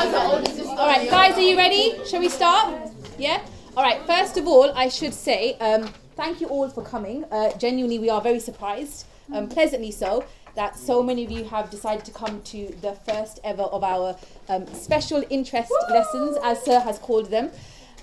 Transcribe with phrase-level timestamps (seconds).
[0.00, 2.02] All right, guys, are you ready?
[2.06, 2.90] Shall we start?
[3.18, 3.44] Yeah?
[3.76, 7.26] All right, first of all, I should say um, thank you all for coming.
[7.30, 10.24] Uh, genuinely, we are very surprised, um, pleasantly so,
[10.56, 14.16] that so many of you have decided to come to the first ever of our
[14.48, 17.50] um, special interest lessons, as Sir has called them.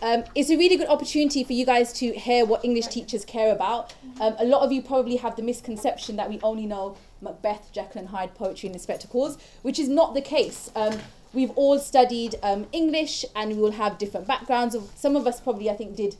[0.03, 3.51] Um, it's a really good opportunity for you guys to hear what English teachers care
[3.51, 3.95] about.
[4.21, 8.01] Um, a lot of you probably have the misconception that we only know Macbeth, Jekyll
[8.01, 10.69] and Hyde poetry and the spectacles, which is not the case.
[10.75, 10.99] Um,
[11.37, 14.75] we've all studied um, English and we will have different backgrounds.
[14.95, 16.15] Some of us probably, I think, did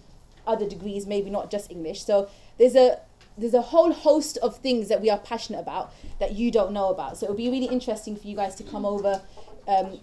[0.46, 2.04] other degrees, maybe not just English.
[2.06, 2.30] So
[2.60, 3.00] there's a
[3.40, 6.90] there's a whole host of things that we are passionate about that you don't know
[6.90, 7.18] about.
[7.18, 9.22] So it'll be really interesting for you guys to come over
[9.68, 10.00] um,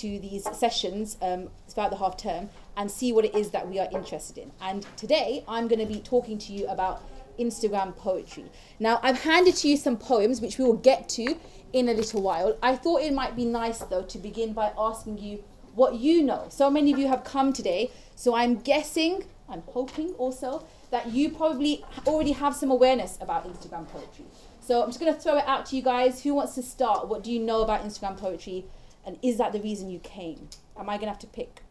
[0.00, 3.78] to these sessions um, throughout the half term and see what it is that we
[3.78, 4.50] are interested in.
[4.60, 7.02] And today I'm going to be talking to you about
[7.38, 8.44] Instagram poetry.
[8.78, 11.36] Now, I've handed to you some poems which we will get to
[11.74, 12.56] in a little while.
[12.62, 15.42] I thought it might be nice though to begin by asking you
[15.74, 16.46] what you know.
[16.48, 21.30] So many of you have come today, so I'm guessing, I'm hoping also, that you
[21.30, 24.24] probably already have some awareness about Instagram poetry.
[24.60, 26.22] So I'm just going to throw it out to you guys.
[26.22, 27.08] Who wants to start?
[27.08, 28.64] What do you know about Instagram poetry?
[29.04, 30.48] And is that the reason you came?
[30.78, 31.62] Am I going to have to pick?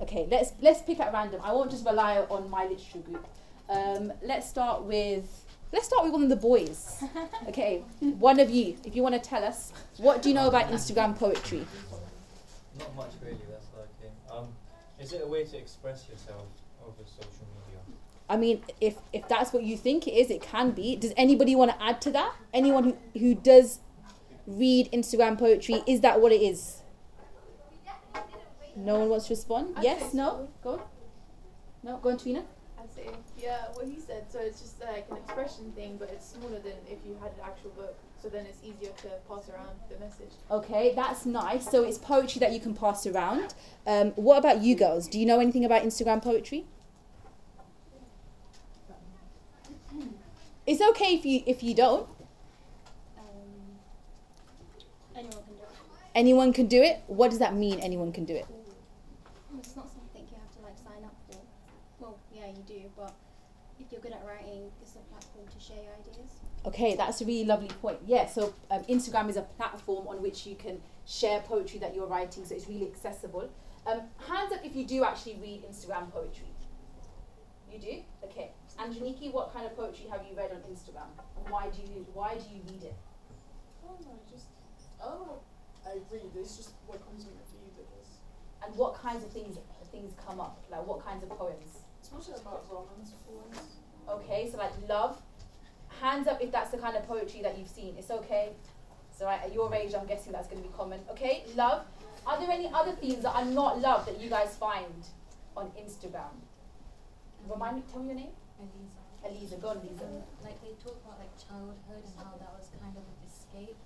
[0.00, 1.40] Okay, let's let's pick at random.
[1.42, 3.26] I won't just rely on my literature group.
[3.68, 5.43] Um, let's start with
[5.74, 7.02] let's start with one of the boys.
[7.48, 10.70] Okay, one of you, if you want to tell us, what do you know about
[10.70, 11.66] Instagram poetry?
[12.78, 13.36] Not much really.
[13.50, 14.38] That's why I came.
[14.38, 14.48] Um,
[14.98, 16.46] is it a way to express yourself
[16.82, 17.80] over social media?
[18.28, 20.96] I mean, if if that's what you think it is, it can be.
[20.96, 22.34] Does anybody want to add to that?
[22.52, 23.80] Anyone who, who does
[24.46, 26.82] read Instagram poetry, is that what it is?
[28.76, 29.74] No one wants to respond?
[29.76, 30.12] I'd yes?
[30.12, 30.48] say No?
[30.62, 30.80] Go on.
[31.82, 31.98] No?
[31.98, 32.44] Go on, Trina.
[32.78, 33.08] I'd say,
[33.44, 34.24] yeah, what he said.
[34.30, 37.40] So it's just like an expression thing, but it's smaller than if you had an
[37.44, 37.96] actual book.
[38.22, 40.32] So then it's easier to pass around the message.
[40.50, 41.70] Okay, that's nice.
[41.70, 43.54] So it's poetry that you can pass around.
[43.86, 45.08] Um, what about you girls?
[45.08, 46.64] Do you know anything about Instagram poetry?
[50.66, 52.08] It's okay if you if you don't.
[53.18, 53.26] Um,
[55.14, 55.68] anyone can do it.
[56.14, 57.02] Anyone can do it.
[57.06, 57.80] What does that mean?
[57.80, 58.46] Anyone can do it.
[59.58, 61.36] It's not something you have to like sign up for.
[62.00, 63.12] Well, yeah, you do, but
[63.78, 66.32] if you're good at writing, it's a platform to share your ideas.
[66.66, 67.98] Okay, that's a really lovely point.
[68.06, 72.06] Yeah, so um, Instagram is a platform on which you can share poetry that you're
[72.06, 73.50] writing, so it's really accessible.
[73.86, 76.48] Um, hands up if you do actually read Instagram poetry.
[77.70, 78.02] You do?
[78.24, 78.52] Okay.
[78.78, 81.10] And Angeliki, what kind of poetry have you read on Instagram?
[81.36, 82.96] And why do you why do you read it?
[83.84, 84.46] Oh no, just
[85.02, 85.40] oh,
[85.84, 86.30] I read.
[86.36, 87.74] It's just what comes on my feed.
[87.74, 88.18] I guess
[88.64, 89.58] And what kinds of things
[89.90, 90.62] things come up?
[90.70, 91.78] Like what kinds of poems?
[92.04, 93.76] it's mostly about romance poems.
[94.08, 95.20] Okay, so like love.
[96.00, 97.94] Hands up if that's the kind of poetry that you've seen.
[97.98, 98.50] It's okay.
[99.16, 101.00] So right, at your age, I'm guessing that's going to be common.
[101.10, 101.86] Okay, love.
[102.26, 105.06] Are there any other themes that are not love that you guys find
[105.56, 106.34] on Instagram?
[107.46, 108.34] Remind me, tell me your name.
[108.58, 109.00] Elisa.
[109.24, 110.08] Eliza, go on, Eliza.
[110.42, 113.76] Like they talk about like childhood and how that was kind of an escape.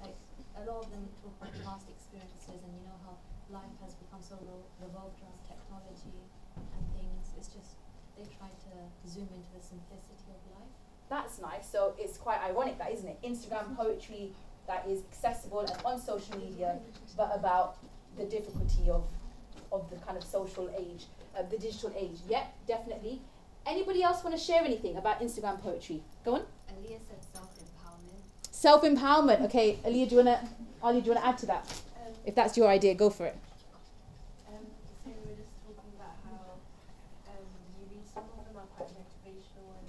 [0.00, 0.16] Like
[0.56, 3.20] a lot of them talk about past experiences and you know how
[3.52, 6.24] life has become so re- revolved around technology
[6.56, 7.36] and things.
[7.36, 7.76] It's just
[8.16, 8.72] they try to
[9.04, 10.71] zoom into the simplicity of life.
[11.12, 11.66] That's nice.
[11.70, 13.18] So it's quite ironic, that isn't it?
[13.22, 14.32] Instagram poetry
[14.66, 16.78] that is accessible and on social media,
[17.18, 17.76] but about
[18.16, 19.04] the difficulty of
[19.70, 21.02] of the kind of social age,
[21.36, 22.18] uh, the digital age.
[22.28, 23.20] Yep, definitely.
[23.66, 26.02] Anybody else want to share anything about Instagram poetry?
[26.24, 26.40] Go on.
[26.70, 28.22] Aliyah said self-empowerment.
[28.50, 29.40] Self empowerment.
[29.48, 30.48] Okay, Aliyah, do you wanna
[30.82, 31.64] Ali, do you wanna add to that?
[32.06, 33.36] Um, If that's your idea, go for it.
[34.48, 34.64] um,
[35.04, 36.40] so we were just talking about how
[37.32, 37.44] um,
[37.76, 39.88] you read some of them are quite motivational and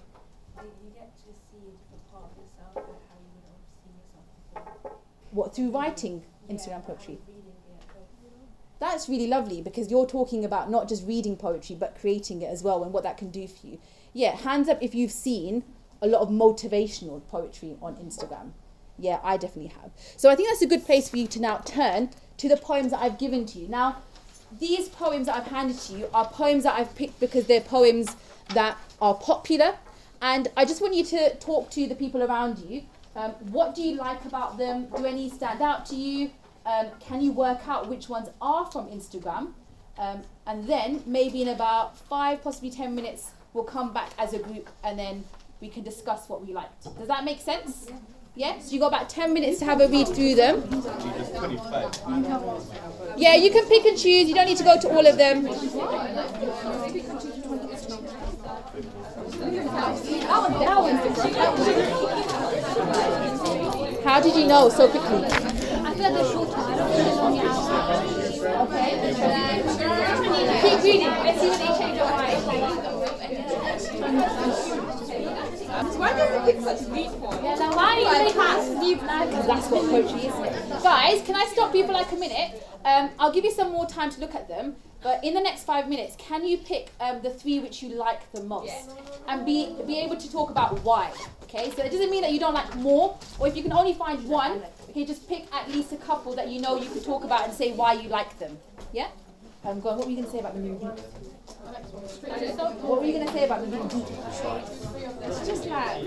[0.55, 3.63] they, you get to see a different part of yourself and how you would have
[3.83, 4.97] seen yourself before.
[5.33, 7.17] What through writing Instagram poetry?
[7.27, 8.79] Reading it, both.
[8.79, 12.61] That's really lovely because you're talking about not just reading poetry but creating it as
[12.61, 13.79] well and what that can do for you.
[14.13, 15.63] Yeah, hands up if you've seen
[16.03, 18.51] a lot of motivational poetry on Instagram.
[18.99, 19.91] Yeah, I definitely have.
[20.17, 22.91] So I think that's a good place for you to now turn to the poems
[22.91, 23.67] that I've given to you.
[23.67, 24.03] Now,
[24.59, 28.15] these poems that I've handed to you are poems that I've picked because they're poems
[28.53, 29.77] that are popular.
[30.21, 32.83] And I just want you to talk to the people around you.
[33.15, 34.87] Um, what do you like about them?
[34.95, 36.31] Do any stand out to you?
[36.65, 39.53] Um, can you work out which ones are from Instagram?
[39.97, 44.39] Um, and then maybe in about five, possibly ten minutes, we'll come back as a
[44.39, 45.23] group and then
[45.61, 46.83] we can discuss what we liked.
[46.97, 47.87] Does that make sense?
[48.35, 48.57] Yeah?
[48.59, 50.63] So you got about ten minutes to have a read through them.
[53.15, 54.27] Yeah, you can pick and choose.
[54.27, 55.47] You don't need to go to all of them.
[64.03, 65.25] How did you know so quickly?
[65.25, 66.73] I feel the short time.
[66.73, 67.39] I don't.
[68.63, 68.89] Okay.
[70.61, 71.07] Keep reading.
[71.07, 72.83] Let's see what they change mind.
[75.97, 76.11] Why
[76.45, 76.81] pick such?
[76.81, 78.99] Yeah, why do they have sleep?
[78.99, 80.83] Because that's what poetry is.
[80.83, 82.67] Guys, can I stop you for like a minute?
[82.85, 84.75] Um, I'll give you some more time to look at them.
[85.03, 88.31] But in the next five minutes, can you pick um, the three which you like
[88.31, 88.89] the most,
[89.27, 91.11] and be be able to talk about why?
[91.43, 93.93] Okay, so it doesn't mean that you don't like more, or if you can only
[93.93, 97.23] find one, okay, just pick at least a couple that you know you can talk
[97.25, 98.57] about and say why you like them.
[98.93, 99.09] Yeah.
[99.65, 99.97] Um, go on.
[99.97, 100.87] What were you going to say about the movie?
[101.73, 103.77] What were you going to say about the?
[105.25, 106.01] It's just like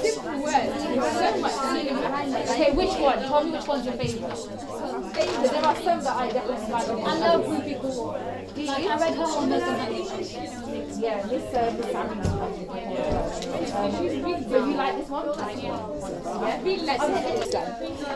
[0.00, 0.82] simple words.
[0.82, 2.50] So much meaning behind it.
[2.50, 3.18] Okay, which one?
[3.18, 4.30] Tell me which one's your favourite.
[4.30, 6.88] Because there are some that I definitely like.
[6.88, 8.54] I love Rupi Kaur.
[8.54, 8.70] Do you?
[8.70, 9.62] I read her on this
[10.98, 12.20] Yeah, this uh, Salmon.
[13.76, 14.04] Um,
[14.70, 15.26] you like this one?
[15.58, 15.78] Yeah.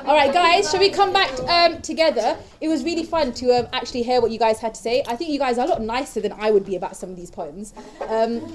[0.06, 0.70] All right, guys.
[0.70, 2.36] Shall we come back um, together?
[2.60, 5.02] It was really fun to um, actually hear what you guys had to say.
[5.06, 7.16] I think you guys are a lot nicer than I would be about some of
[7.16, 7.72] these poems.
[8.08, 8.54] Um,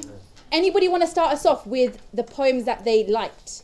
[0.51, 3.63] anybody want to start us off with the poems that they liked?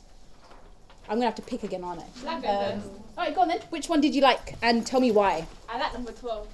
[1.09, 2.35] I'm gonna have to pick again, aren't I?
[2.47, 2.81] Um,
[3.17, 3.59] all right, go on then.
[3.69, 5.45] Which one did you like, and tell me why?
[5.67, 6.47] I like number 12.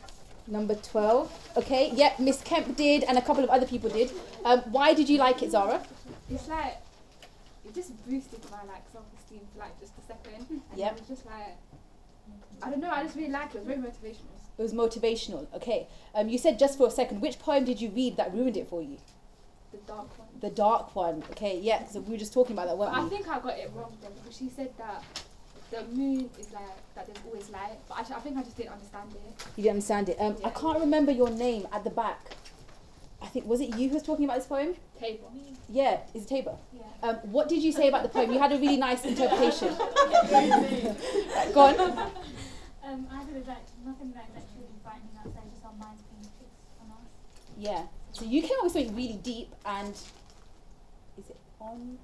[0.50, 1.30] Number twelve.
[1.58, 1.92] Okay.
[1.94, 2.20] Yep.
[2.20, 4.10] Miss Kemp did, and a couple of other people did.
[4.46, 5.84] Um, why did you like it, Zara?
[6.32, 6.78] It's like,
[7.66, 10.46] it just boosted my like self-esteem for like just a second.
[10.50, 10.94] And Yep.
[10.94, 11.58] it was just like,
[12.64, 13.58] I don't know, I just really liked it.
[13.58, 14.37] It was very motivational.
[14.58, 15.46] It was motivational.
[15.54, 15.88] Okay.
[16.16, 17.22] Um, you said just for a second.
[17.22, 18.98] Which poem did you read that ruined it for you?
[19.72, 20.28] The dark one.
[20.42, 21.24] The dark one.
[21.32, 21.60] Okay.
[21.62, 21.86] Yeah.
[21.88, 23.10] So we were just talking about that, weren't I we?
[23.10, 25.04] think I got it wrong then because she said that
[25.70, 26.64] the moon is like,
[26.96, 27.78] that there's always light.
[27.88, 29.46] But I, I think I just didn't understand it.
[29.58, 30.18] You didn't understand it.
[30.20, 32.20] Um, I can't remember your name at the back.
[33.22, 34.76] I think was it you who was talking about this poem?
[35.00, 35.32] Table.
[35.70, 36.00] Yeah.
[36.14, 36.56] Is it Tabor?
[36.74, 36.84] Yeah.
[37.10, 38.32] Um, what did you say about the poem?
[38.32, 39.70] You had a really nice interpretation.
[40.32, 41.80] right, go on.
[42.88, 46.80] Um, I feel like nothing like that truly frightening outside, just our minds being fixed
[46.80, 47.10] on us.
[47.58, 47.84] Yeah.
[48.12, 51.98] So you came up with something really deep and is it on?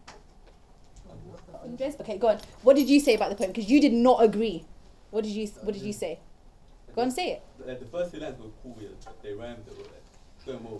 [2.01, 2.39] Okay, go on.
[2.63, 3.51] What did you say about the poem?
[3.51, 4.65] Because you did not agree.
[5.11, 6.19] What did you What did you say?
[6.95, 7.43] Go on, say it.
[7.65, 10.03] Like the first two lines were cool, yeah, but they rhymed, they were like
[10.45, 10.79] going more.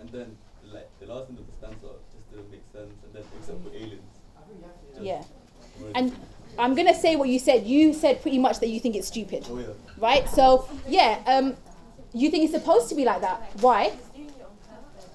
[0.00, 0.36] And then
[0.72, 3.70] like the last end of the stanza just didn't make sense, and then except for
[3.70, 4.02] aliens.
[5.00, 5.22] Yeah.
[5.94, 6.14] And
[6.58, 7.66] I'm gonna say what you said.
[7.66, 9.66] You said pretty much that you think it's stupid, oh yeah,
[9.98, 10.28] right?
[10.28, 11.56] So yeah, um,
[12.14, 13.50] you think it's supposed to be like that?
[13.60, 13.90] Why?
[14.14, 15.10] doing it on purpose.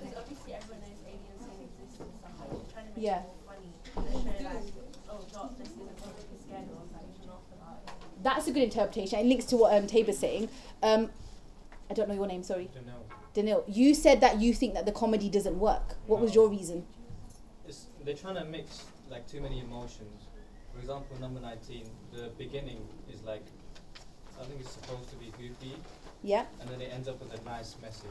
[0.00, 2.32] Because obviously everyone knows aliens don't exist and stuff.
[2.40, 3.18] Like, you're trying to make Yeah.
[3.18, 3.72] it more funny.
[3.94, 7.80] They're showing like, darkness is a topic is scared of, like, you should laugh about
[7.86, 8.22] it.
[8.22, 9.18] That's a good interpretation.
[9.18, 10.48] It links to what um, Tabor's saying.
[10.82, 11.10] Um,
[11.90, 12.42] I don't know your name.
[12.42, 12.70] Sorry.
[13.34, 13.64] Danil.
[13.66, 15.96] You said that you think that the comedy doesn't work.
[16.06, 16.84] What was your reason?
[17.66, 20.24] It's, they're trying to mix like too many emotions.
[20.72, 23.44] For example, number 19, the beginning is like,
[24.42, 25.76] I think it's supposed to be goofy,
[26.22, 26.44] Yeah.
[26.60, 28.10] and then it ends up with a nice message.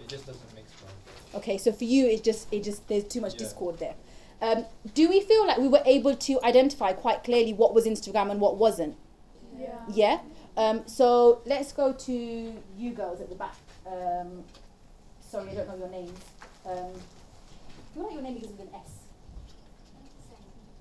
[0.00, 1.40] It just doesn't mix well.
[1.40, 3.38] Okay, so for you, it just it just there's too much Yeah.
[3.40, 3.94] discord there.
[4.40, 4.64] Um,
[4.94, 8.40] do we feel like we were able to identify quite clearly what was Instagram and
[8.40, 8.96] what wasn't?
[9.58, 9.78] Yeah.
[9.88, 10.20] Yeah.
[10.56, 12.12] Um, so let's go to
[12.78, 13.54] you girls at the back.
[13.86, 14.44] Um,
[15.20, 16.18] sorry, I don't know your names.
[16.66, 16.92] Um,
[17.96, 18.90] you know your name begins with an S.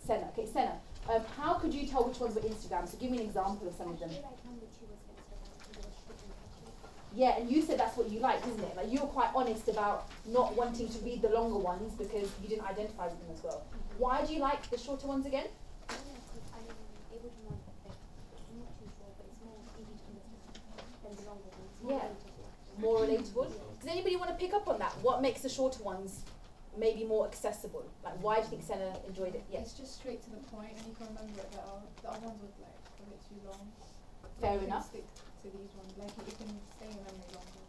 [0.05, 0.27] Senna.
[0.37, 0.79] Okay, Senna.
[1.09, 2.87] Um, how could you tell which ones were Instagram?
[2.87, 4.09] So give me an example of some of them.
[7.13, 8.75] Yeah, and you said that's what you liked, isn't it?
[8.77, 12.47] Like you were quite honest about not wanting to read the longer ones because you
[12.47, 13.63] didn't identify with them as well.
[13.97, 15.47] Why do you like the shorter ones again?
[21.87, 21.99] Yeah.
[22.79, 23.51] More relatable.
[23.81, 24.93] Does anybody want to pick up on that?
[25.01, 26.23] What makes the shorter ones
[26.77, 27.85] maybe more accessible?
[28.03, 29.43] Like why do you think Senna enjoyed it?
[29.51, 29.71] Yes.
[29.71, 31.81] It's just straight to the point and you can remember it better.
[32.03, 33.67] The other ones would like a bit too long.
[34.39, 34.85] Fair can enough.
[34.87, 35.05] Stick
[35.43, 35.93] to these ones.
[35.97, 37.61] Like you can stay in memory longer.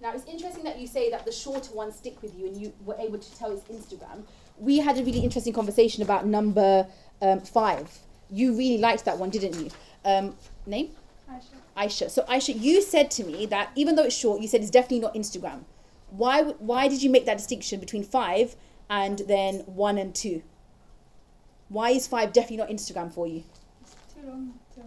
[0.00, 2.72] Now it's interesting that you say that the shorter ones stick with you and you
[2.84, 4.24] were able to tell it's Instagram.
[4.58, 6.86] We had a really interesting conversation about number
[7.20, 7.88] um, five.
[8.30, 9.70] You really liked that one, didn't you?
[10.04, 10.90] Um, name?
[11.30, 11.42] Aisha.
[11.76, 12.10] Aisha.
[12.10, 15.00] So Aisha, you said to me that even though it's short, you said it's definitely
[15.00, 15.60] not Instagram.
[16.12, 16.42] Why?
[16.42, 18.54] Why did you make that distinction between five
[18.90, 20.42] and then one and two?
[21.68, 23.44] Why is five definitely not Instagram for you?
[23.80, 24.82] It's too long to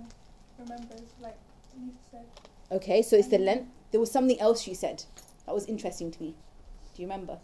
[0.60, 0.94] remember.
[0.94, 1.38] It's like
[1.76, 2.26] you said.
[2.72, 3.68] Okay, so it's the length.
[3.90, 5.04] There was something else you said
[5.46, 6.36] that was interesting to me.
[6.94, 7.40] Do you remember?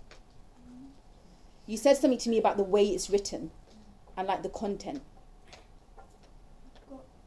[1.65, 3.49] You said something to me about the way it's written
[4.15, 5.01] and like the content.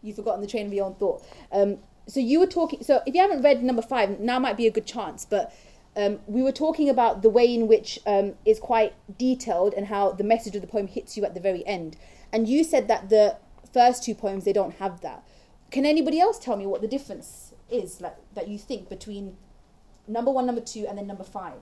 [0.03, 1.25] You've forgotten the train of your own thought.
[1.51, 2.85] Um, so you were talking.
[2.85, 5.25] So if you haven't read number five, now might be a good chance.
[5.25, 5.53] But
[5.97, 10.13] um, we were talking about the way in which um, is quite detailed and how
[10.13, 11.97] the message of the poem hits you at the very end.
[12.33, 13.37] And you said that the
[13.73, 15.27] first two poems they don't have that.
[15.71, 19.37] Can anybody else tell me what the difference is like that you think between
[20.07, 21.61] number one, number two, and then number five.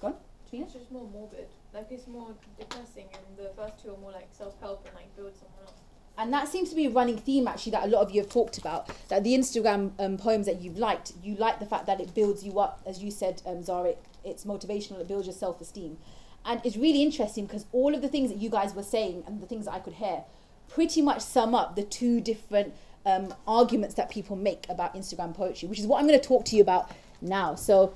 [0.00, 0.14] Go on,
[0.48, 0.64] Trina.
[0.64, 1.48] It's just more morbid.
[1.72, 5.34] Like it's more depressing, and the first two are more like self-help and like build
[5.34, 5.72] someone else.
[6.18, 8.30] And that seems to be a running theme actually that a lot of you have
[8.30, 8.90] talked about.
[9.08, 12.44] That the Instagram um, poems that you've liked, you like the fact that it builds
[12.44, 13.90] you up, as you said, um, Zara.
[13.90, 15.00] It, it's motivational.
[15.00, 15.98] It builds your self-esteem,
[16.44, 19.40] and it's really interesting because all of the things that you guys were saying and
[19.40, 20.22] the things that I could hear,
[20.68, 25.68] pretty much sum up the two different um, arguments that people make about Instagram poetry,
[25.68, 26.90] which is what I'm going to talk to you about
[27.20, 27.54] now.
[27.54, 27.94] So.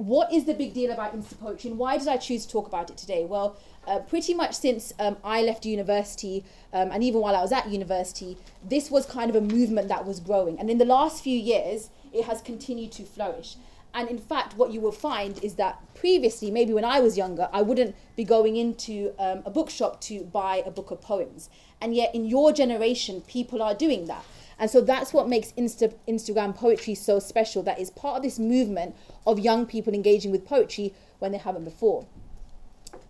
[0.00, 2.66] What is the big deal about Insta poetry and why did I choose to talk
[2.66, 3.26] about it today?
[3.26, 6.42] Well, uh, pretty much since um, I left university
[6.72, 10.06] um, and even while I was at university, this was kind of a movement that
[10.06, 10.58] was growing.
[10.58, 13.56] And in the last few years, it has continued to flourish.
[13.92, 17.48] And in fact, what you will find is that previously, maybe when I was younger,
[17.52, 21.50] I wouldn't be going into um, a bookshop to buy a book of poems.
[21.80, 24.24] And yet, in your generation, people are doing that.
[24.58, 27.62] And so that's what makes Insta- Instagram poetry so special.
[27.62, 28.94] That is part of this movement
[29.26, 32.06] of young people engaging with poetry when they haven't before.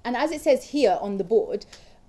[0.04, 1.66] And as it says here on the board,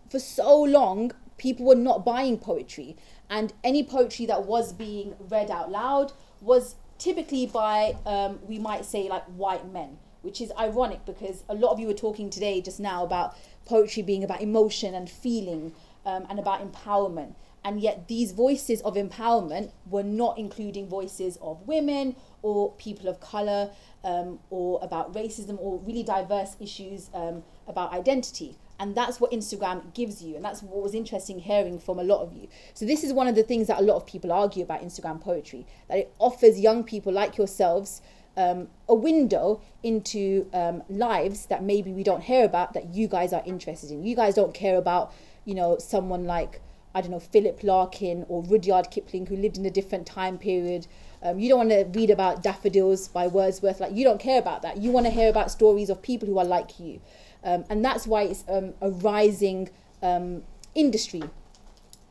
[0.09, 2.95] for so long, people were not buying poetry.
[3.29, 8.85] And any poetry that was being read out loud was typically by, um, we might
[8.85, 12.61] say, like white men, which is ironic because a lot of you were talking today
[12.61, 15.73] just now about poetry being about emotion and feeling
[16.05, 17.33] um, and about empowerment.
[17.63, 23.19] And yet these voices of empowerment were not including voices of women or people of
[23.19, 23.71] color
[24.03, 29.93] um, or about racism or really diverse issues um, about identity and that's what instagram
[29.93, 33.03] gives you and that's what was interesting hearing from a lot of you so this
[33.03, 35.97] is one of the things that a lot of people argue about instagram poetry that
[35.99, 38.01] it offers young people like yourselves
[38.37, 43.31] um, a window into um, lives that maybe we don't hear about that you guys
[43.33, 45.13] are interested in you guys don't care about
[45.45, 46.61] you know someone like
[46.93, 50.87] I don't know, Philip Larkin or Rudyard Kipling, who lived in a different time period.
[51.23, 53.79] Um, you don't want to read about daffodils by Wordsworth.
[53.79, 54.77] Like, you don't care about that.
[54.77, 56.99] You want to hear about stories of people who are like you.
[57.43, 59.69] Um, and that's why it's um, a rising
[60.01, 60.43] um,
[60.75, 61.23] industry.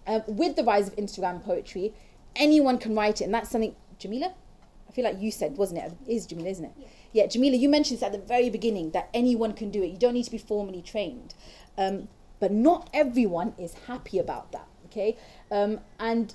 [0.07, 1.95] Um, with the rise of Instagram poetry,
[2.35, 3.25] anyone can write it.
[3.25, 4.33] And that's something, Jamila?
[4.89, 5.93] I feel like you said, wasn't it?
[6.07, 6.73] It is Jamila, isn't it?
[6.77, 6.87] Yeah.
[7.13, 9.91] yeah, Jamila, you mentioned this at the very beginning that anyone can do it.
[9.91, 11.35] You don't need to be formally trained.
[11.79, 12.09] Um,
[12.41, 15.17] but not everyone is happy about that okay
[15.53, 16.35] um, and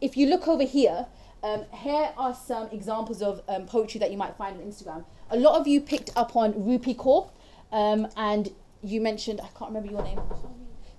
[0.00, 1.06] if you look over here
[1.42, 5.36] um, here are some examples of um, poetry that you might find on instagram a
[5.36, 7.30] lot of you picked up on rupi kaur
[7.74, 8.48] um, and
[8.82, 10.20] you mentioned i can't remember your name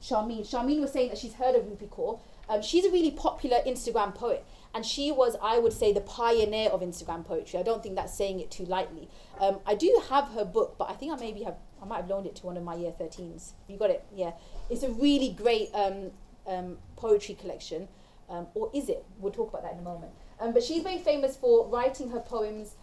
[0.05, 0.47] Charmine.
[0.47, 2.19] Charmine was saying that she's heard of Rupi Kaur.
[2.47, 6.69] Um, she's a really popular Instagram poet, and she was, I would say, the pioneer
[6.69, 7.59] of Instagram poetry.
[7.59, 9.09] I don't think that's saying it too lightly.
[9.39, 12.07] Um, I do have her book, but I think I maybe have, I might have
[12.07, 13.53] loaned it to one of my year 13s.
[13.67, 14.05] You got it?
[14.13, 14.33] Yeah.
[14.69, 16.11] It's a really great um,
[16.45, 17.87] um, poetry collection,
[18.29, 19.03] um, or is it?
[19.17, 20.11] We'll talk about that in a moment.
[20.39, 22.75] Um, but she's very famous for writing her poems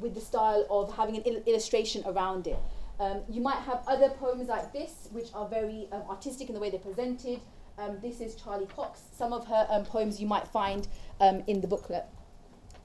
[0.00, 2.58] with the style of having an il- illustration around it.
[3.00, 6.60] Um, you might have other poems like this, which are very um, artistic in the
[6.60, 7.40] way they're presented.
[7.76, 9.00] Um, this is Charlie Cox.
[9.16, 10.86] Some of her um, poems you might find
[11.20, 12.04] um, in the booklet.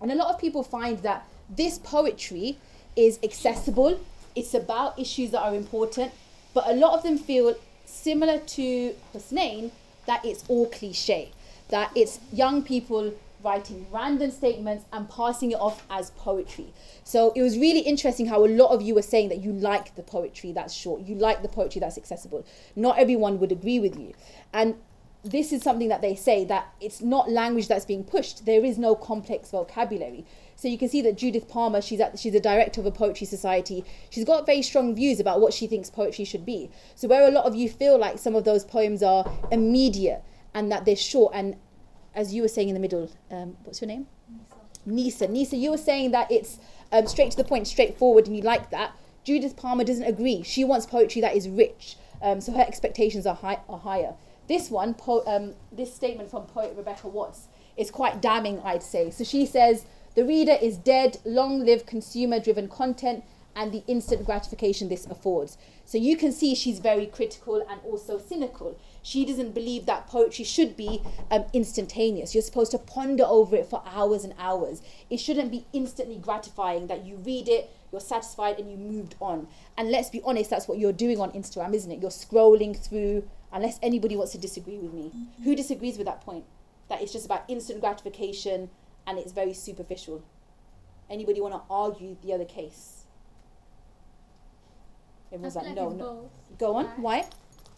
[0.02, 2.58] And a lot of people find that this poetry
[2.96, 4.00] is accessible,
[4.36, 6.12] it's about issues that are important,
[6.54, 9.72] but a lot of them feel similar to Hussein
[10.06, 11.32] that it's all cliche,
[11.70, 16.74] that it's young people writing random statements and passing it off as poetry.
[17.04, 19.96] So it was really interesting how a lot of you were saying that you like
[19.96, 22.46] the poetry that's short, you like the poetry that's accessible.
[22.76, 24.14] Not everyone would agree with you.
[24.54, 24.76] And
[25.24, 28.46] this is something that they say that it's not language that's being pushed.
[28.46, 30.26] There is no complex vocabulary.
[30.56, 33.28] So you can see that Judith Palmer, she's at, she's a director of a poetry
[33.28, 33.84] society.
[34.10, 36.70] She's got very strong views about what she thinks poetry should be.
[36.96, 40.72] So where a lot of you feel like some of those poems are immediate and
[40.72, 41.56] that they're short, and
[42.16, 44.08] as you were saying in the middle, um, what's your name?
[44.86, 45.28] Nisa.
[45.28, 46.60] Nisa, you were saying that it's
[46.92, 48.94] um, straight to the point, straightforward, and you like that.
[49.24, 50.42] Judith Palmer doesn't agree.
[50.44, 54.16] She wants poetry that is rich, um, so her expectations are, high, are higher.
[54.48, 57.48] This one, po- um, this statement from poet Rebecca Watts,
[57.78, 59.12] is quite damning, I'd say.
[59.12, 59.86] So she says,
[60.16, 63.24] The reader is dead, long live consumer driven content
[63.56, 65.58] and the instant gratification this affords.
[65.86, 68.80] So you can see she's very critical and also cynical.
[69.02, 71.02] She doesn't believe that poetry should be
[71.32, 72.36] um, instantaneous.
[72.36, 74.82] You're supposed to ponder over it for hours and hours.
[75.10, 79.48] It shouldn't be instantly gratifying that you read it, you're satisfied, and you moved on.
[79.78, 82.02] And let's be honest, that's what you're doing on Instagram, isn't it?
[82.02, 85.12] You're scrolling through, unless anybody wants to disagree with me.
[85.44, 86.46] Who disagrees with that point?
[86.90, 88.70] That it's just about instant gratification
[89.08, 90.24] and it's very superficial.
[91.10, 93.06] Anybody want to argue the other case?
[95.32, 95.98] Everyone's like, feel no, no.
[95.98, 96.58] both.
[96.60, 96.86] Go on.
[96.86, 97.00] Right.
[97.00, 97.26] Why?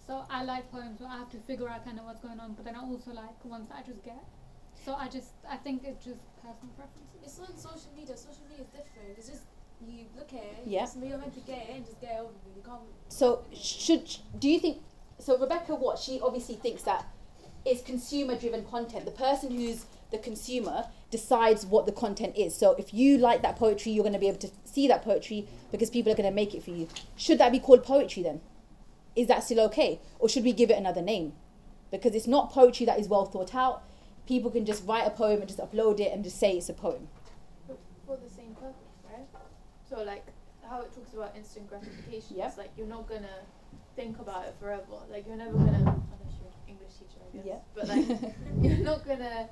[0.08, 2.53] So I like poems, so I have to figure out kind of what's going on,
[2.53, 4.24] but then I also like ones that I just get.
[4.84, 7.22] So I just, I think it's just personal preferences.
[7.24, 8.17] It's on social media.
[8.17, 9.17] Social media is different.
[9.17, 9.43] It's just
[9.86, 10.58] you look at it.
[10.65, 10.84] Yeah.
[10.84, 12.55] It's, you're meant to get it and just get it over with.
[12.55, 12.81] You can't.
[13.10, 14.79] So should do you think?
[15.20, 17.05] So Rebecca, what she obviously thinks that
[17.63, 19.05] is consumer-driven content.
[19.05, 22.55] The person who's the consumer decides what the content is.
[22.55, 25.48] So if you like that poetry, you're going to be able to see that poetry
[25.72, 26.88] because people are going to make it for you.
[27.15, 28.41] Should that be called poetry then?
[29.15, 31.33] Is that still okay, or should we give it another name?
[31.91, 33.83] Because it's not poetry that is well thought out.
[34.27, 36.73] People can just write a poem and just upload it and just say it's a
[36.73, 37.07] poem.
[37.67, 37.75] for,
[38.05, 39.27] for the same purpose, right?
[39.89, 40.25] So like
[40.69, 42.37] how it talks about instant gratification.
[42.37, 42.47] Yeah.
[42.47, 43.27] It's like you're not gonna
[43.95, 44.83] think about it forever.
[45.11, 47.45] Like you're never gonna unless you're an English teacher, I guess.
[47.45, 47.59] Yeah.
[47.75, 49.49] But like you're not gonna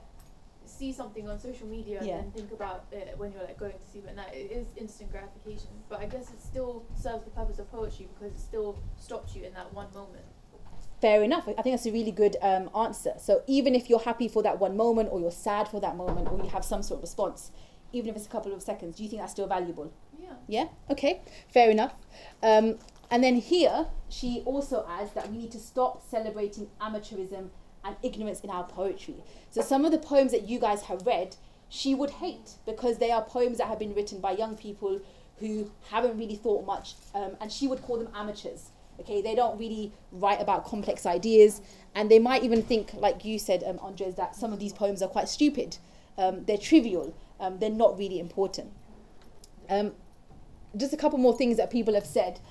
[0.70, 2.16] see something on social media Yeah.
[2.16, 4.34] and then think about it when you're like going to sleep at night.
[4.34, 5.70] It is instant gratification.
[5.90, 9.44] But I guess it still serves the purpose of poetry because it still stops you
[9.44, 10.26] in that one moment.
[11.02, 11.48] Fair enough.
[11.48, 13.14] I think that's a really good um, answer.
[13.18, 16.30] So even if you're happy for that one moment, or you're sad for that moment,
[16.30, 17.52] or you have some sort of response,
[17.94, 19.94] even if it's a couple of seconds, do you think that's still valuable?
[20.22, 20.34] Yeah.
[20.48, 20.66] Yeah.
[20.90, 21.22] Okay.
[21.48, 21.94] Fair enough.
[22.44, 27.50] Um, and then here she also adds that we need to stop celebrating amateurism
[27.84, 29.16] and ignorance in our poetry.
[29.52, 31.36] So some of the poems that you guys have read,
[31.70, 35.00] she would hate because they are poems that have been written by young people
[35.40, 38.72] who haven't really thought much, um, and she would call them amateurs.
[39.00, 41.62] Okay, they don't really write about complex ideas,
[41.96, 45.02] and they might even think, like you said, um, Andres, that some of these poems
[45.02, 45.78] are quite stupid.
[46.18, 47.16] Um, they're trivial.
[47.40, 48.72] Um, they're not really important.
[49.70, 49.94] Um,
[50.76, 52.42] just a couple more things that people have said.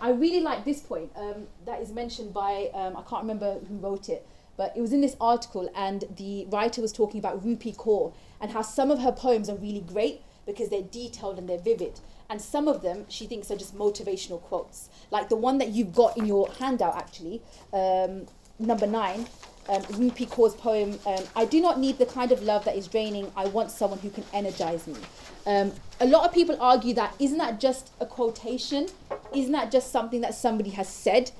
[0.00, 3.76] I really like this point um, that is mentioned by, um, I can't remember who
[3.76, 4.26] wrote it,
[4.56, 8.50] but it was in this article, and the writer was talking about Rupi Kaur and
[8.50, 12.00] how some of her poems are really great because they're detailed and they're vivid.
[12.28, 14.88] And some of them she thinks are just motivational quotes.
[15.10, 17.42] Like the one that you've got in your handout, actually,
[17.72, 18.26] um,
[18.58, 19.26] number nine,
[19.68, 22.88] um, Rupi Kaur's poem, um, I do not need the kind of love that is
[22.88, 24.96] draining, I want someone who can energize me.
[25.46, 28.88] Um, a lot of people argue that isn't that just a quotation?
[29.34, 31.30] Isn't that just something that somebody has said?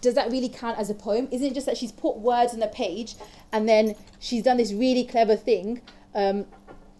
[0.00, 1.28] Does that really count as a poem?
[1.30, 3.14] Isn't it just that she's put words on a page
[3.52, 5.80] and then she's done this really clever thing
[6.14, 6.46] um,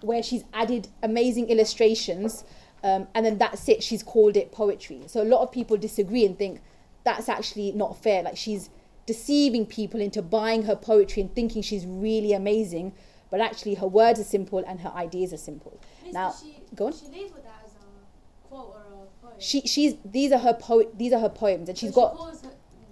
[0.01, 2.45] where she's added amazing illustrations
[2.85, 5.03] um, and then that's it, she's called it poetry.
[5.07, 6.61] So a lot of people disagree and think
[7.05, 8.23] that's actually not fair.
[8.23, 8.71] Like she's
[9.07, 12.93] deceiving people into buying her poetry and thinking she's really amazing,
[13.31, 15.79] but actually her words are simple and her ideas are simple.
[16.05, 16.93] Miss, Now, she, go on.
[16.93, 19.35] She labeled that as a quote or a poem.
[19.38, 22.15] She she's these are her po- these are her poems and So she's she got
[22.15, 22.51] calls her-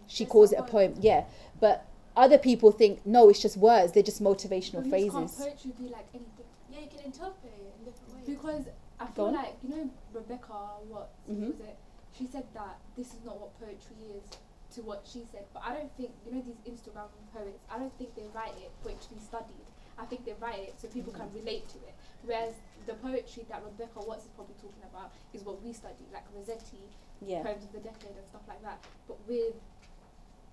[0.08, 0.94] she calls it a poem.
[1.00, 1.24] Yeah,
[1.60, 3.92] but other people think no, it's just words.
[3.92, 5.36] They're just motivational But Miss, Can't phrases.
[5.38, 6.46] poetry be like anything?
[6.72, 8.26] Yeah, you can interpret it in different ways.
[8.26, 8.64] Because
[8.98, 9.34] I Go feel on.
[9.34, 10.52] like you know Rebecca,
[10.88, 11.46] what Mhm.
[11.52, 11.76] was it?
[12.18, 14.22] She said that this is not what poetry is
[14.72, 15.44] to what she said.
[15.52, 17.64] But I don't think you know these Instagram poets.
[17.70, 19.66] I don't think they write it for it to be studied.
[19.98, 21.44] I think they write it so people can mm-hmm.
[21.44, 21.94] relate to it.
[22.24, 22.54] Whereas
[22.86, 26.88] the poetry that Rebecca Watts is probably talking about is what we study, like Rossetti,
[27.20, 27.42] Yeah.
[27.42, 28.80] poems of the decade and stuff like that.
[29.06, 29.54] But with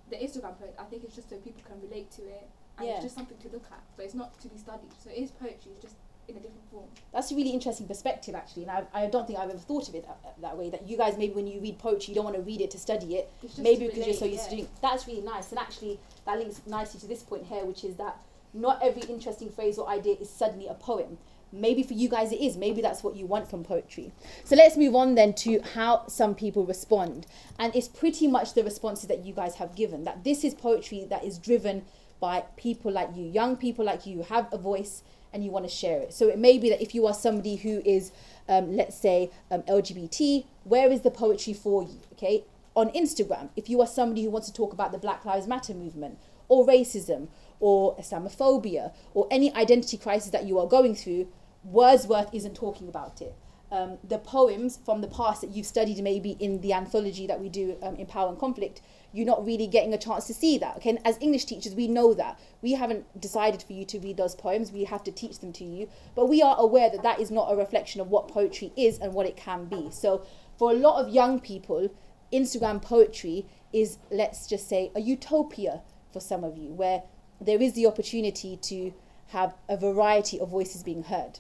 [0.10, 2.96] the Instagram poet, I think it's just so people can relate to it and Yeah.
[2.96, 3.84] it's just something to look at.
[3.96, 4.92] But it's not to be studied.
[5.00, 5.96] So it is poetry, it's just
[6.28, 6.86] in a different form.
[7.14, 9.96] That's a really interesting perspective, actually, and I, I don't think I've ever thought of
[9.96, 10.70] it that, that way.
[10.70, 12.78] That you guys maybe when you read poetry, you don't want to read it to
[12.78, 14.68] study it, maybe because you're so relate, used to doing.
[14.82, 18.18] That's really nice, and actually that links nicely to this point here, which is that
[18.54, 21.18] not every interesting phrase or idea is suddenly a poem.
[21.52, 22.58] Maybe for you guys it is.
[22.58, 24.12] Maybe that's what you want from poetry.
[24.44, 27.26] So let's move on then to how some people respond,
[27.58, 30.04] and it's pretty much the responses that you guys have given.
[30.04, 31.86] That this is poetry that is driven
[32.20, 35.66] by people like you, young people like you, who have a voice and you want
[35.66, 36.14] to share it.
[36.14, 38.12] So it may be that if you are somebody who is,
[38.48, 42.00] um, let's say, um, LGBT, where is the poetry for you?
[42.14, 42.44] Okay,
[42.76, 45.74] on Instagram, if you are somebody who wants to talk about the Black Lives Matter
[45.74, 47.28] movement or racism
[47.60, 51.28] or Islamophobia or any identity crisis that you are going through,
[51.64, 53.36] Wordsworth isn't talking about it.
[53.72, 57.50] Um, the poems from the past that you've studied maybe in the anthology that we
[57.50, 58.82] do um, in Power and Conflict,
[59.14, 60.78] you're not really getting a chance to see that.
[60.78, 62.40] Okay, and as English teachers, we know that.
[62.62, 65.64] We haven't decided for you to read those poems, we have to teach them to
[65.64, 65.90] you.
[66.16, 69.14] But we are aware that that is not a reflection of what poetry is and
[69.14, 69.90] what it can be.
[69.92, 70.26] So
[70.58, 71.90] for a lot of young people,
[72.34, 77.04] Instagram poetry is, let's just say, a utopia for some of you, where
[77.40, 78.94] there is the opportunity to
[79.28, 81.40] have a variety of voices being heard.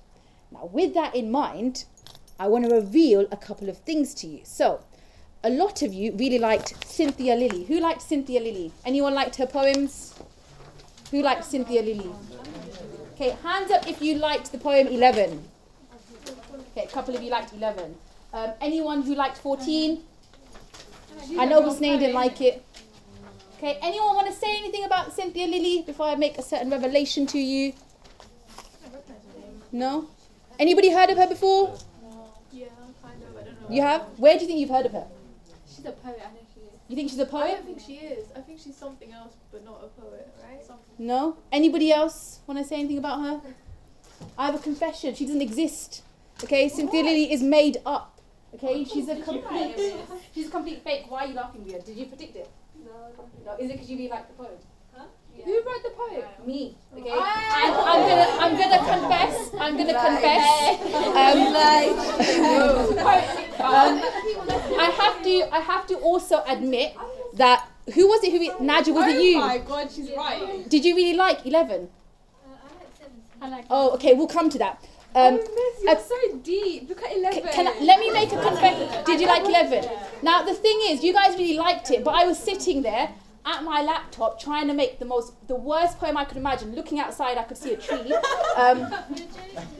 [0.51, 1.85] Now, with that in mind,
[2.39, 4.41] I want to reveal a couple of things to you.
[4.43, 4.83] So,
[5.43, 7.63] a lot of you really liked Cynthia Lilly.
[7.65, 8.71] Who liked Cynthia Lilly?
[8.85, 10.13] Anyone liked her poems?
[11.11, 12.11] Who liked Cynthia Lilly?
[13.13, 15.43] Okay, hands up if you liked the poem 11.
[16.71, 17.95] Okay, a couple of you liked 11.
[18.33, 20.03] Um, anyone who liked 14?
[21.39, 22.63] I know Hussein didn't like it.
[23.57, 27.25] Okay, anyone want to say anything about Cynthia Lilly before I make a certain revelation
[27.27, 27.73] to you?
[29.71, 30.09] No.
[30.59, 31.75] Anybody heard of her before?
[32.51, 32.67] Yeah,
[33.01, 33.35] kind of.
[33.35, 33.75] I don't know.
[33.75, 34.01] You have.
[34.17, 35.07] Where do you think you've heard of her?
[35.87, 36.79] She's a poet, I know she is.
[36.89, 37.43] You think she's a poet?
[37.43, 38.27] I don't think she is.
[38.35, 40.61] I think she's something else, but not a poet, right?
[40.97, 41.37] No.
[41.51, 43.41] Anybody else want to say anything about her?
[44.37, 45.15] I have a confession.
[45.15, 46.03] She doesn't exist.
[46.43, 48.19] Okay, Cynthia Lilly is made up.
[48.53, 49.95] Okay, she's a complete.
[50.33, 51.05] She's a complete fake.
[51.09, 51.81] Why are you laughing, Ria?
[51.81, 52.49] Did you predict it?
[52.83, 53.25] No.
[53.45, 53.53] No.
[53.57, 54.57] Is it because you really like the poem?
[55.43, 56.23] Who wrote the poem?
[56.45, 56.75] Me.
[56.97, 57.09] Okay.
[57.09, 58.27] And I'm gonna.
[58.43, 59.51] I'm gonna confess.
[59.59, 60.81] I'm gonna confess.
[61.17, 61.37] Um,
[63.59, 64.01] um,
[64.79, 65.55] I have to.
[65.55, 66.95] I have to also admit
[67.33, 67.67] that.
[67.93, 68.31] Who was it?
[68.31, 68.41] Who?
[68.41, 69.37] it- Naja, was it you?
[69.37, 70.67] Oh my god, she's right.
[70.69, 71.87] Did you really like Eleven?
[72.45, 74.13] Uh, I like I like Oh, okay.
[74.13, 74.83] We'll come to that.
[75.15, 76.89] Um, oh, Miss, you're uh, so deep.
[76.89, 77.43] Look at 11.
[77.43, 79.03] C- Can I, let me make a confession.
[79.05, 79.89] Did you like Eleven?
[80.21, 83.09] Now the thing is, you guys really liked it, but I was sitting there
[83.47, 86.75] at my laptop trying to make the most, the worst poem I could imagine.
[86.75, 88.13] Looking outside, I could see a tree.
[88.57, 88.93] Um,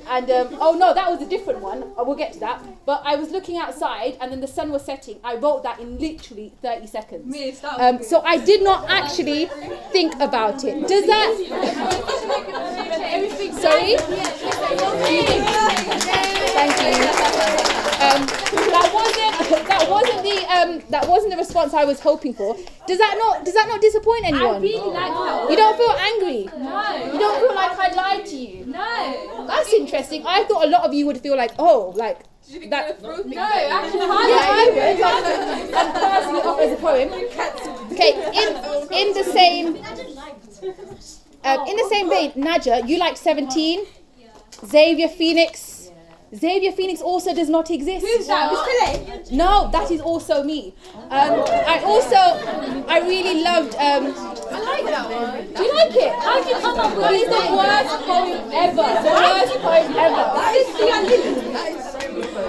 [0.08, 1.84] and um, oh no, that was a different one.
[1.98, 2.64] I will get to that.
[2.86, 5.20] But I was looking outside, and then the sun was setting.
[5.24, 7.26] I wrote that in literally thirty seconds.
[7.26, 9.50] Miss, that was Um, so I did not actually
[9.92, 10.88] think about it.
[10.88, 11.36] Does that?
[13.60, 13.98] Sorry.
[16.58, 17.87] Thank you.
[17.98, 22.56] Um, that wasn't that wasn't the um, that wasn't the response I was hoping for.
[22.86, 24.62] Does that not does that not disappoint I anyone?
[24.62, 25.50] really like her.
[25.50, 26.50] You don't feel angry.
[26.58, 27.12] No.
[27.14, 28.66] You don't feel like I lied to you.
[28.68, 29.48] No.
[29.48, 30.24] That's interesting.
[30.28, 33.02] I thought a lot of you would feel like, oh, like Did you think that.
[33.02, 33.08] they?
[33.08, 35.12] No, actually, Yeah, I
[35.66, 35.74] would.
[35.74, 37.10] I'm passing it off as a poem.
[37.94, 38.48] Okay, in
[38.94, 39.68] in the same
[41.44, 43.86] um, in the same vein, Naja, you like 17.
[44.66, 45.77] Xavier Phoenix.
[46.38, 48.06] Xavier Phoenix also does not exist.
[48.06, 48.52] Who's that?
[48.52, 49.32] Pillay?
[49.32, 50.76] No, that is also me.
[51.10, 52.16] Um, I also,
[52.88, 53.74] I really loved.
[53.76, 54.14] Um,
[54.52, 55.54] I like that one.
[55.54, 56.14] do you like it?
[56.20, 57.22] How did you come up with it?
[57.22, 58.88] It's the worst poem ever.
[59.04, 60.26] The worst poem ever.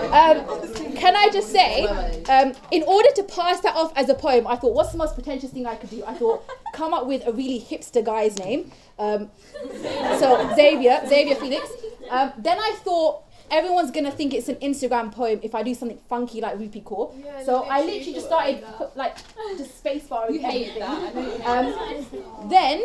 [0.08, 1.86] Um, can I just say,
[2.28, 5.14] um, in order to pass that off as a poem, I thought, what's the most
[5.14, 6.02] pretentious thing I could do?
[6.04, 8.70] I thought, come up with a really hipster guy's name.
[8.98, 9.30] Um,
[10.18, 11.70] so Xavier, Xavier Phoenix.
[12.10, 13.22] Um, then I thought.
[13.50, 17.12] Everyone's gonna think it's an Instagram poem if I do something funky like Rupi Kaur.
[17.24, 18.76] Yeah, so I literally literally just started that.
[18.76, 19.16] put, like
[19.56, 20.30] just spacebar.
[20.32, 20.88] You hate that.
[20.90, 22.82] I know you hate Um, then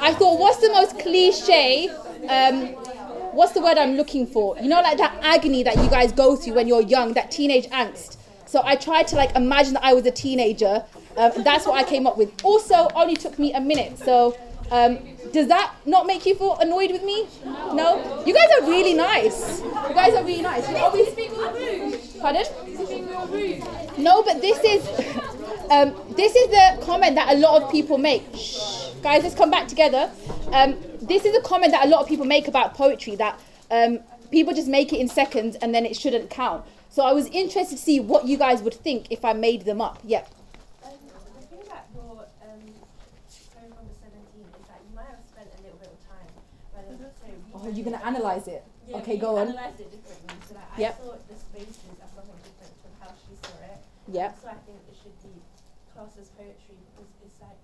[0.00, 1.88] I thought, what's the most cliche?
[2.28, 2.68] Um,
[3.32, 4.56] what's the word I'm looking for?
[4.58, 7.66] You know, like that agony that you guys go through when you're young, that teenage
[7.68, 8.16] angst.
[8.46, 10.84] So I tried to like imagine that I was a teenager.
[11.16, 12.32] Um, that's what I came up with.
[12.44, 13.98] Also, only took me a minute.
[13.98, 14.36] So
[14.70, 14.98] um,
[15.32, 17.26] does that not make you feel annoyed with me?
[17.44, 18.22] No.
[18.26, 19.60] You guys are really nice.
[19.62, 20.68] You guys are really nice.
[20.68, 21.08] You always
[22.20, 22.44] Pardon?
[23.98, 24.86] No, but this is
[25.70, 28.24] um, this is the comment that a lot of people make.
[28.34, 28.90] Shh.
[29.02, 30.10] Guys, let's come back together.
[30.52, 34.00] Um, this is a comment that a lot of people make about poetry that um,
[34.30, 36.64] people just make it in seconds and then it shouldn't count.
[36.90, 39.80] So I was interested to see what you guys would think if I made them
[39.80, 40.00] up.
[40.04, 40.28] Yep.
[40.84, 40.90] Um,
[41.38, 42.60] the thing that brought um,
[43.54, 46.28] going from the 17 is that you might have spent a little bit of time.
[46.74, 48.64] Whether, so we Oh, you're gonna analyze it.
[48.86, 49.48] Yeah, Okay, go on.
[49.48, 50.34] analysed it differently.
[50.48, 51.00] So that Yep.
[51.00, 53.78] I saw the spaces as something different from how she saw it.
[54.08, 54.38] Yep.
[54.42, 55.40] So I think it should be
[55.94, 57.58] classed as poetry because it's like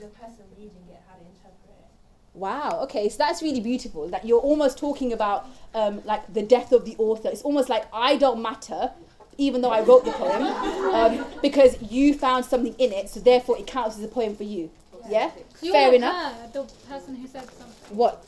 [0.00, 1.90] the person reading it, how to interpret it.
[2.34, 2.80] Wow.
[2.84, 4.08] Okay, so that's really beautiful.
[4.08, 7.28] That you're almost talking about um, like the death of the author.
[7.28, 8.90] It's almost like I don't matter,
[9.38, 10.42] even though I wrote the poem,
[10.94, 13.10] um, because you found something in it.
[13.10, 14.70] So therefore, it counts as a poem for you.
[15.08, 15.30] Yeah.
[15.60, 16.32] You Fair were enough.
[16.40, 17.96] Her, the person who said something.
[17.96, 18.24] What?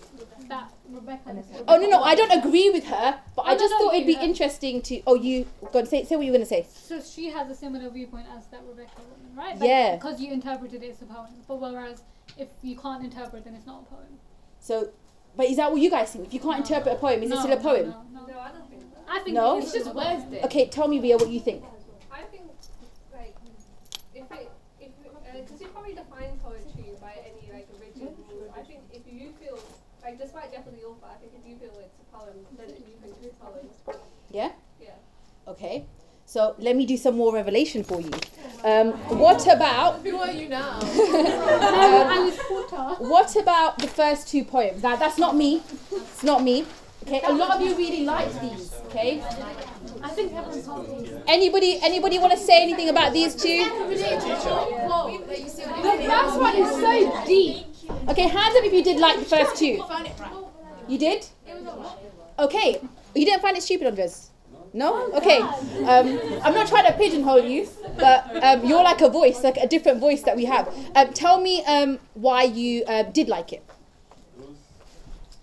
[0.49, 1.42] That Rebecca.
[1.66, 4.07] Oh no no, I don't agree with her, but Oh, I just no, thought it'd
[4.07, 5.01] be you, interesting to.
[5.07, 6.66] Oh, you go on, say say what you were gonna say.
[6.73, 9.57] So she has a similar viewpoint as that Rebecca woman, right?
[9.61, 9.97] Yeah.
[9.97, 11.29] Because you interpreted it as a poem.
[11.49, 12.03] But whereas
[12.37, 14.18] if you can't interpret, then it's not a poem.
[14.61, 14.90] So,
[15.37, 16.27] but is that what you guys think?
[16.27, 17.90] If you can't interpret a poem, is it still a poem?
[17.90, 18.27] No, no.
[18.27, 19.05] No, I don't think that.
[19.09, 19.59] I think No?
[19.59, 20.42] it's just words there.
[20.44, 21.62] Okay, tell me, Ria, what you think,
[23.12, 23.35] like,
[24.14, 24.90] if it, if,
[25.35, 28.55] because you probably define poetry by any, like, rigid rule.
[28.57, 29.59] I think if you feel,
[30.03, 32.70] like, despite death of the author, I think if you feel it's a poem, then
[32.70, 33.68] it, you think it's a poem.
[34.35, 34.51] Yeah.
[34.81, 34.90] Yeah.
[35.47, 35.85] Okay.
[36.27, 38.11] So let me do some more revelation for you.
[38.64, 40.81] Um, what about Who are you now?
[41.75, 43.05] Um, Alice Potter.
[43.05, 44.83] what about the first two poems?
[44.83, 45.62] Now that's not me.
[45.92, 46.64] It's not me.
[47.05, 47.20] Okay.
[47.25, 48.73] A lot of you really liked these.
[48.87, 49.23] Okay.
[50.03, 51.12] I think everyone's happy.
[51.29, 53.64] Anybody anybody want to say anything about these two?
[53.88, 53.94] The
[56.11, 57.66] first one is so deep.
[58.09, 59.85] Okay, hands up if you did like the first two.
[60.88, 61.27] You did?
[62.38, 62.81] Okay.
[63.14, 64.31] You didn't find it stupid, Andres?
[64.72, 65.12] No?
[65.12, 65.40] Okay.
[65.40, 69.68] Um, I'm not trying to pigeonhole you, but um, you're like a voice, like a
[69.68, 70.72] different voice that we have.
[70.96, 73.64] Um, tell me um, why you uh, did like it.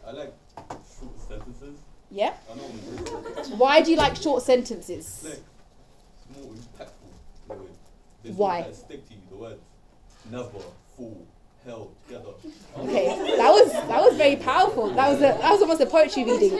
[0.06, 0.34] I like
[0.68, 1.80] short sentences.
[2.10, 2.34] Yeah.
[2.52, 3.58] I know what I'm saying.
[3.58, 5.26] Why do you like short sentences?
[5.26, 5.40] It's
[6.38, 6.92] more impactful.
[7.50, 7.70] in a way.
[8.24, 8.72] There's Why?
[8.74, 9.22] Stick to you.
[9.30, 9.62] The words
[10.30, 10.50] never,
[10.98, 11.26] fool,
[11.66, 12.32] hell, together.
[12.78, 14.90] Okay, that was that was very powerful.
[14.90, 16.54] That was a, that was almost a poetry reading.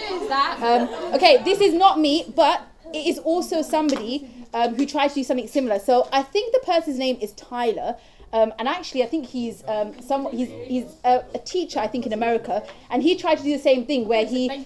[0.62, 5.16] Um, okay, this is not me, but it is also somebody um, who tried to
[5.16, 5.80] do something similar.
[5.80, 7.98] So I think the person's name is Tyler.
[8.34, 12.06] Um, and actually, I think he's um, some he's he's a, a teacher, I think,
[12.06, 14.66] in America, and he tried to do the same thing where he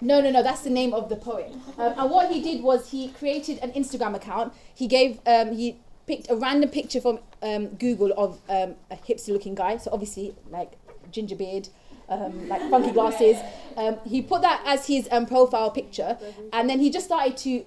[0.00, 0.42] no, no, no.
[0.42, 1.52] That's the name of the poet.
[1.76, 4.54] Um, and what he did was he created an Instagram account.
[4.74, 5.78] He gave um, he
[6.08, 9.76] picked a random picture from um, Google of um, a hipster-looking guy.
[9.76, 10.72] So obviously, like
[11.12, 11.68] ginger beard,
[12.08, 13.36] um, like funky glasses.
[13.78, 16.18] Um, he put that as his um, profile picture,
[16.52, 17.64] and then he just started to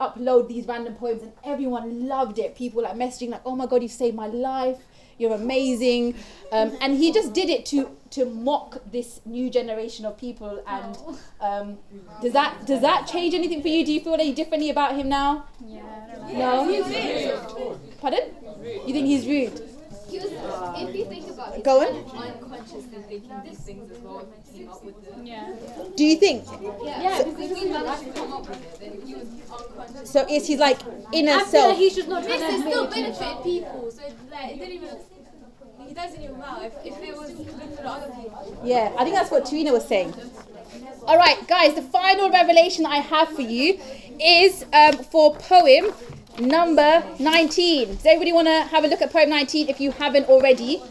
[0.00, 2.54] upload these random poems, and everyone loved it.
[2.54, 4.78] People like messaging like, "Oh my god, you saved my life."
[5.18, 6.14] You're amazing,
[6.52, 10.62] um, and he just did it to to mock this new generation of people.
[10.66, 10.98] And
[11.40, 11.78] um,
[12.20, 13.84] does that does that change anything for you?
[13.84, 15.46] Do you feel any differently about him now?
[15.64, 15.80] Yeah,
[16.12, 17.70] I don't know.
[17.70, 17.78] No.
[18.02, 18.28] Pardon?
[18.86, 19.75] You think he's rude?
[20.22, 22.28] He if you think about it, Go he's on.
[22.28, 25.26] unconsciously thinking these things as well, came up with them.
[25.26, 25.54] Yeah.
[25.96, 26.44] Do you think?
[26.84, 30.10] Yeah, because if he managed to come up with it, then he was unconscious.
[30.10, 30.78] So is he like
[31.12, 31.68] inner I feel self?
[31.70, 34.88] like he should not Yes, it still benefited people, so like, it didn't even,
[35.88, 36.64] it doesn't even matter.
[36.66, 38.60] If, if it was good for the other people.
[38.64, 40.14] Yeah, I think that's what Trina was saying.
[41.06, 43.78] All right, guys, the final revelation I have for you
[44.20, 45.92] is um, for poem
[46.38, 47.88] number 19.
[47.96, 50.82] Does everybody want to have a look at poem 19 if you haven't already?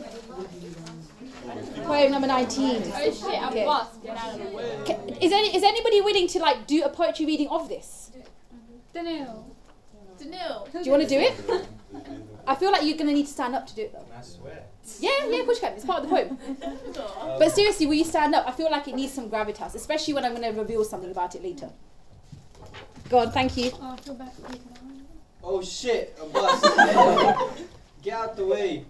[1.84, 2.84] Poem number 19.
[2.86, 3.65] Oh shit, I'm Okay.
[3.65, 4.01] lost.
[4.03, 4.77] Get out of the way.
[4.88, 8.12] Ca- Is, any, is anybody willing to like do a poetry reading of this?
[8.93, 9.45] Dunno.
[10.19, 10.71] Danil.
[10.71, 11.67] Do you want to do it?
[12.47, 14.05] I feel like you're going to need to stand up to do it though.
[14.17, 14.63] I swear.
[14.99, 15.73] Yeah, yeah, push course you can.
[15.75, 16.38] It's part of the poem.
[17.39, 18.47] But seriously, will you stand up?
[18.47, 21.36] I feel like it needs some gravitas, especially when I'm going to reveal something about
[21.36, 21.69] it later.
[23.10, 23.71] Go on, thank you.
[23.81, 23.95] Oh,
[25.47, 25.67] Oh, I feel bad.
[25.67, 26.62] Shit, a bus.
[28.01, 28.86] Get out the way.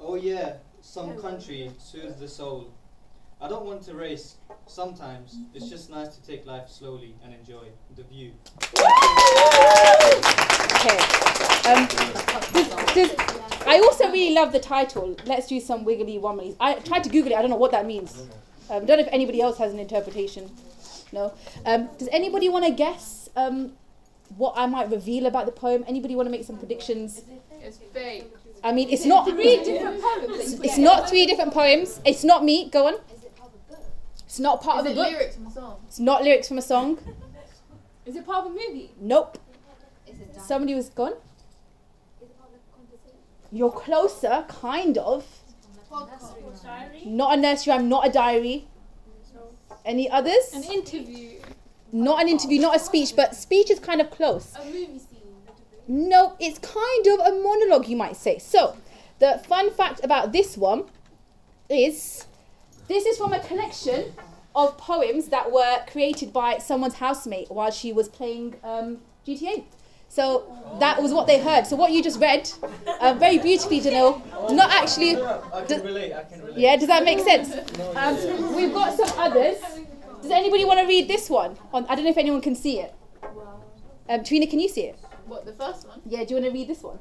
[0.00, 2.70] Oh yeah, some country soothes the soul.
[3.40, 4.36] I don't want to race.
[4.66, 8.32] Sometimes it's just nice to take life slowly and enjoy the view.
[10.74, 10.98] Okay.
[11.66, 11.86] Um,
[12.52, 13.14] does, does,
[13.66, 15.16] I also really love the title.
[15.26, 16.56] Let's do some wiggly womblies.
[16.60, 17.36] I tried to Google it.
[17.36, 18.16] I don't know what that means.
[18.70, 20.50] Um, don't know if anybody else has an interpretation.
[21.12, 21.32] No.
[21.66, 23.72] Um, does anybody want to guess um,
[24.36, 25.84] what I might reveal about the poem?
[25.86, 27.22] Anybody want to make some predictions?
[27.60, 28.32] It's fake.
[28.62, 30.54] I mean, it's not three different poems.
[30.60, 32.00] It's not three different poems.
[32.04, 32.68] It's not me.
[32.70, 32.94] Go on.
[34.24, 35.12] It's not part Is of a book.
[35.12, 35.76] lyrics from a song?
[35.86, 36.98] It's not lyrics from a song.
[38.06, 38.90] Is it part of a movie?
[39.00, 39.38] Nope.
[40.38, 41.14] Somebody was gone.
[43.52, 45.24] You're closer, kind of.
[47.06, 48.66] Not a nursery rhyme, not a diary.
[49.84, 50.52] Any others?
[50.52, 51.38] An interview.
[51.94, 54.52] Not an interview, not a speech, but speech is kind of close.
[54.60, 55.22] A movie scene.
[55.86, 58.38] No, it's kind of a monologue, you might say.
[58.38, 58.76] So,
[59.20, 60.86] the fun fact about this one
[61.70, 62.26] is
[62.88, 64.12] this is from a collection
[64.56, 69.62] of poems that were created by someone's housemate while she was playing um, GTA.
[70.08, 70.44] So
[70.80, 71.64] that was what they heard.
[71.64, 72.50] So what you just read,
[73.00, 74.20] uh, very beautifully, Janelle,
[74.52, 75.16] not actually.
[75.16, 76.58] I can relate, I can relate.
[76.58, 77.52] Yeah, does that make sense?
[77.96, 79.58] Um, we've got some others.
[80.24, 81.54] Does anybody want to read this one?
[81.74, 82.94] On, I don't know if anyone can see it.
[84.08, 84.98] Um, Trina, can you see it?
[85.26, 86.00] What, the first one?
[86.06, 86.98] Yeah, do you want to read this one?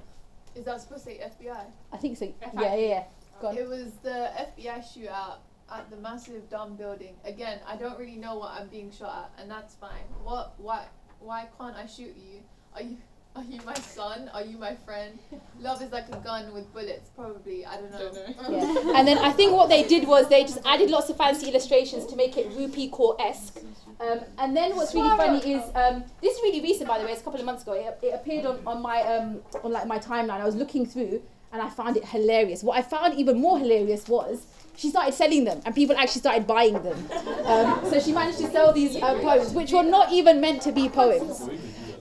[0.55, 1.63] Is that supposed to say FBI?
[1.93, 2.25] I think so.
[2.53, 3.03] Yeah, yeah, yeah.
[3.39, 3.57] Go on.
[3.57, 5.37] It was the FBI shootout
[5.71, 7.15] at the massive dumb building.
[7.23, 10.03] Again, I don't really know what I'm being shot at, and that's fine.
[10.21, 10.55] What?
[10.57, 10.87] Why?
[11.21, 12.41] Why can't I shoot you?
[12.75, 12.97] Are you?
[13.35, 14.29] Are you my son?
[14.33, 15.17] Are you my friend?
[15.59, 17.65] Love is like a gun with bullets, probably.
[17.65, 18.11] I don't know.
[18.49, 18.93] Yeah.
[18.95, 22.05] And then I think what they did was they just added lots of fancy illustrations
[22.07, 23.59] to make it Rupi Kaur esque.
[23.99, 27.11] Um, and then what's really funny is um, this is really recent, by the way.
[27.11, 27.73] It's a couple of months ago.
[27.73, 30.41] It, it appeared on, on my um, on like my timeline.
[30.41, 32.61] I was looking through and I found it hilarious.
[32.63, 36.45] What I found even more hilarious was she started selling them and people actually started
[36.45, 36.97] buying them.
[37.45, 40.71] Um, so she managed to sell these uh, poems, which were not even meant to
[40.71, 41.49] be poems.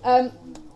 [0.04, 0.32] Um,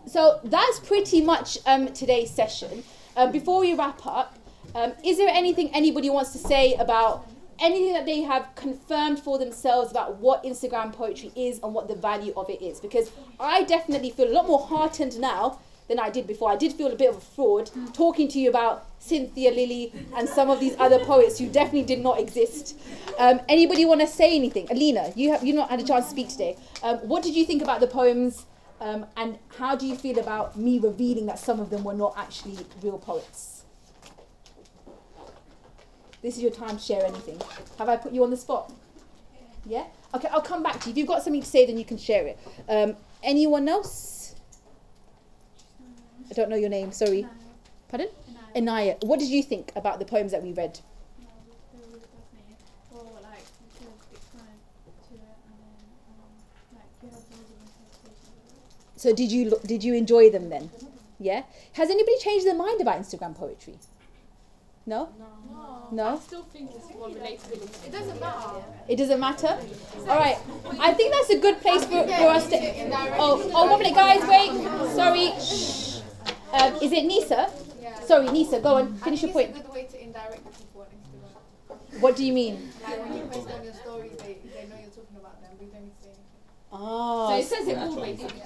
[0.07, 2.83] so that's pretty much um, today's session.
[3.15, 4.37] Um, before we wrap up,
[4.75, 7.27] um, is there anything anybody wants to say about
[7.59, 11.95] anything that they have confirmed for themselves about what Instagram poetry is and what the
[11.95, 12.79] value of it is?
[12.79, 16.51] Because I definitely feel a lot more heartened now than I did before.
[16.51, 20.27] I did feel a bit of a fraud talking to you about Cynthia Lilly and
[20.27, 22.77] some of these other poets who definitely did not exist.
[23.17, 24.67] Um, anybody want to say anything?
[24.69, 26.57] Alina, you have you not had a chance to speak today.
[26.83, 28.45] Um, what did you think about the poems?
[28.79, 32.13] Um, and how do you feel about me revealing that some of them were not
[32.17, 33.63] actually real poets?
[36.21, 37.41] This is your time to share anything.
[37.77, 38.71] Have I put you on the spot?
[39.65, 39.85] Yeah?
[40.13, 40.91] Okay, I'll come back to you.
[40.91, 42.39] If you've got something to say, then you can share it.
[42.69, 44.35] Um, anyone else?
[46.29, 46.91] I don't know your name.
[46.91, 47.27] Sorry.
[47.87, 48.09] Pardon?
[48.55, 48.97] Anaya.
[49.01, 50.79] What did you think about the poems that we read?
[58.97, 60.69] So did you lo- did you enjoy them then?
[61.19, 61.43] Yeah.
[61.73, 63.75] Has anybody changed their mind about Instagram poetry?
[64.85, 65.09] No.
[65.91, 66.15] No.
[66.15, 67.87] I still think it's more relatability.
[67.87, 68.63] It doesn't matter.
[68.89, 69.57] It doesn't matter.
[69.99, 70.37] All right.
[70.79, 72.57] I think that's a good place for, for us to.
[73.17, 74.21] Oh, oh, one minute, guys.
[74.27, 74.51] Wait.
[74.95, 75.31] Sorry.
[75.39, 76.01] Shh.
[76.53, 77.49] Um, is it Nisa?
[78.05, 78.59] Sorry, Nisa.
[78.59, 78.95] Go on.
[78.95, 79.55] Finish your point.
[79.55, 80.87] It's way to indirect people.
[81.99, 82.69] What do you mean?
[82.83, 85.65] Like when you post on your stories, they, they know you're talking about them, but
[85.65, 86.71] you don't need to say anything.
[86.71, 87.29] Ah.
[87.29, 88.41] So it says it all basically.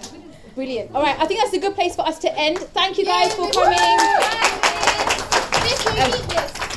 [0.56, 0.94] Brilliant.
[0.94, 1.18] All right.
[1.20, 2.60] I think that's a good place for us to end.
[2.60, 3.80] Thank you guys for coming.
[5.98, 6.12] Um,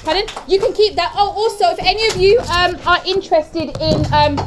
[0.05, 0.27] pardon?
[0.47, 1.13] You can keep that.
[1.17, 4.39] Oh, also, if any of you um, are interested in um,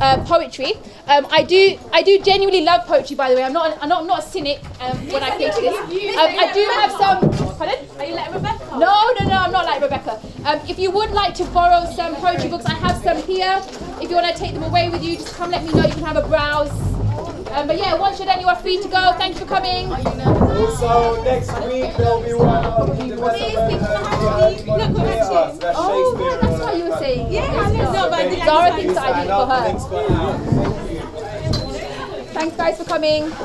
[0.00, 0.74] uh, poetry,
[1.06, 1.78] um, I do.
[1.92, 3.14] I do genuinely love poetry.
[3.14, 3.78] By the way, I'm not.
[3.80, 5.76] I'm not, I'm not a cynic um, when I came to this.
[5.78, 7.56] Um, I do have some.
[7.56, 7.86] Pardon?
[7.98, 8.66] Are you like Rebecca?
[8.78, 9.36] No, no, no.
[9.36, 10.20] I'm not like Rebecca.
[10.44, 13.62] Um, if you would like to borrow some poetry books, I have some here.
[14.00, 15.86] If you want to take them away with you, just come let me know.
[15.86, 16.91] You can have a browse.
[17.52, 19.12] Um, but yeah, once you're done, you are free to go.
[19.18, 19.92] Thank you for coming.
[19.92, 23.54] Also, next week there'll be one of the best
[25.60, 26.38] That's Oh, Shakespeare.
[26.40, 27.30] that's what you were saying.
[27.32, 29.62] Yeah, Yes, no, no, but I did like Zara thinks that I did for her.
[29.68, 30.38] Thanks for out.
[32.32, 33.28] Thanks, guys, for coming.
[33.28, 33.36] No,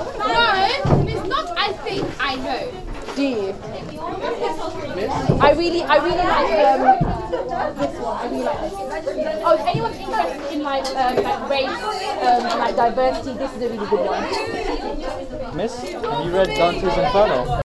[1.08, 1.58] it's not.
[1.58, 2.72] I think I know.
[3.16, 3.54] Do you?
[5.42, 6.98] I really, I really like um,
[9.50, 13.62] Oh, if anyone's interested in like um, like race um, and like diversity, this is
[13.64, 15.58] a really good one.
[15.58, 17.67] Miss, have you read Dante's Inferno?